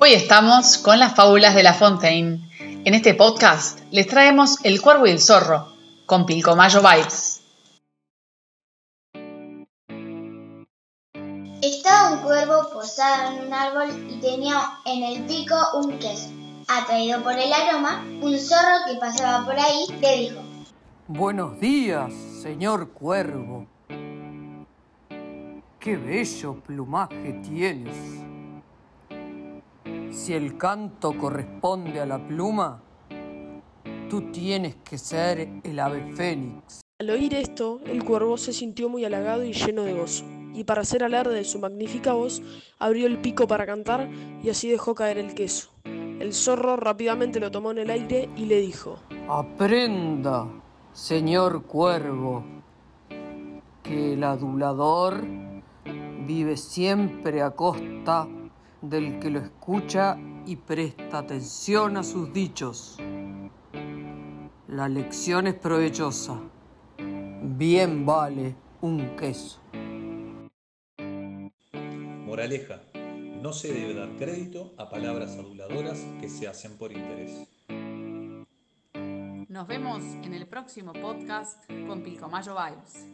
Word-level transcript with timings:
Hoy 0.00 0.12
estamos 0.12 0.78
con 0.78 1.00
las 1.00 1.16
fábulas 1.16 1.56
de 1.56 1.64
La 1.64 1.74
Fontaine. 1.74 2.48
En 2.84 2.94
este 2.94 3.14
podcast 3.14 3.80
les 3.90 4.06
traemos 4.06 4.64
El 4.64 4.80
Cuervo 4.80 5.08
y 5.08 5.10
el 5.10 5.20
Zorro, 5.20 5.72
con 6.06 6.24
Pilcomayo 6.24 6.80
Vibes. 6.80 7.42
Estaba 11.60 12.12
un 12.12 12.18
cuervo 12.20 12.70
posado 12.72 13.32
en 13.32 13.48
un 13.48 13.52
árbol 13.52 13.88
y 14.08 14.20
tenía 14.20 14.60
en 14.84 15.02
el 15.02 15.24
pico 15.24 15.56
un 15.74 15.98
queso. 15.98 16.30
Atraído 16.68 17.20
por 17.24 17.32
el 17.32 17.52
aroma, 17.52 18.04
un 18.22 18.38
zorro 18.38 18.86
que 18.86 18.94
pasaba 19.00 19.44
por 19.44 19.58
ahí 19.58 19.84
le 20.00 20.16
dijo, 20.16 20.40
Buenos 21.08 21.58
días, 21.58 22.12
señor 22.40 22.90
cuervo. 22.90 23.66
Qué 25.80 25.96
bello 25.96 26.54
plumaje 26.60 27.40
tienes. 27.42 28.27
Si 30.10 30.32
el 30.32 30.56
canto 30.56 31.16
corresponde 31.16 32.00
a 32.00 32.06
la 32.06 32.18
pluma, 32.18 32.82
tú 34.08 34.32
tienes 34.32 34.76
que 34.76 34.96
ser 34.96 35.48
el 35.62 35.78
ave 35.78 36.02
fénix. 36.14 36.80
Al 36.98 37.10
oír 37.10 37.34
esto, 37.34 37.80
el 37.84 38.02
cuervo 38.04 38.38
se 38.38 38.54
sintió 38.54 38.88
muy 38.88 39.04
halagado 39.04 39.44
y 39.44 39.52
lleno 39.52 39.84
de 39.84 39.92
gozo, 39.92 40.24
y 40.54 40.64
para 40.64 40.80
hacer 40.80 41.04
alarde 41.04 41.34
de 41.34 41.44
su 41.44 41.58
magnífica 41.58 42.14
voz, 42.14 42.42
abrió 42.78 43.06
el 43.06 43.18
pico 43.18 43.46
para 43.46 43.66
cantar 43.66 44.08
y 44.42 44.48
así 44.48 44.70
dejó 44.70 44.94
caer 44.94 45.18
el 45.18 45.34
queso. 45.34 45.70
El 45.84 46.32
zorro 46.32 46.76
rápidamente 46.76 47.38
lo 47.38 47.50
tomó 47.50 47.70
en 47.70 47.78
el 47.78 47.90
aire 47.90 48.30
y 48.34 48.46
le 48.46 48.60
dijo, 48.60 48.98
Aprenda, 49.28 50.48
señor 50.92 51.64
cuervo, 51.64 52.44
que 53.82 54.14
el 54.14 54.24
adulador 54.24 55.22
vive 56.26 56.56
siempre 56.56 57.42
a 57.42 57.50
costa 57.50 58.26
del 58.82 59.18
que 59.18 59.30
lo 59.30 59.40
escucha 59.40 60.16
y 60.46 60.56
presta 60.56 61.18
atención 61.18 61.96
a 61.96 62.02
sus 62.02 62.32
dichos. 62.32 62.98
La 64.68 64.88
lección 64.88 65.46
es 65.46 65.54
provechosa. 65.54 66.40
Bien 66.98 68.04
vale 68.04 68.54
un 68.80 69.16
queso. 69.16 69.60
Moraleja. 72.26 72.82
No 73.42 73.52
se 73.52 73.72
debe 73.72 73.94
dar 73.94 74.16
crédito 74.16 74.74
a 74.76 74.90
palabras 74.90 75.36
aduladoras 75.36 76.04
que 76.20 76.28
se 76.28 76.48
hacen 76.48 76.76
por 76.76 76.92
interés. 76.92 77.46
Nos 79.48 79.66
vemos 79.66 80.02
en 80.22 80.34
el 80.34 80.46
próximo 80.46 80.92
podcast 80.92 81.64
con 81.86 82.02
Pilcomayo 82.02 82.54
Vibes. 82.54 83.06